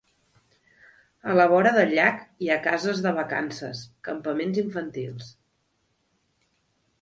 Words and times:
A 1.33 1.35
la 1.39 1.43
vora 1.51 1.73
del 1.75 1.93
llac 1.99 2.23
hi 2.45 2.49
ha 2.49 2.57
cases 2.69 3.03
de 3.07 3.11
vacances, 3.19 3.83
campaments 4.09 4.59
infantils. 4.63 5.31